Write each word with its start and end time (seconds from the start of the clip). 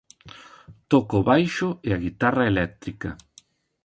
Toca 0.91 1.13
o 1.21 1.25
baixo 1.31 1.67
e 1.87 1.89
a 1.95 2.01
guitarra 2.05 2.49
eléctrica. 2.53 3.09